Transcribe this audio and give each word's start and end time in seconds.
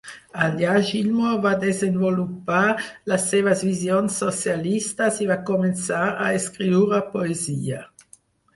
Allà 0.43 0.77
Gilmore 0.85 1.41
va 1.43 1.51
desenvolupar 1.63 2.63
les 3.13 3.27
seves 3.35 3.61
visions 3.67 4.17
socialistes 4.25 5.23
i 5.27 5.31
va 5.35 5.39
començar 5.53 6.03
a 6.27 6.33
escriure 6.41 7.05
poesia. 7.17 7.87